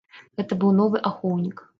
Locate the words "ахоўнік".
1.09-1.63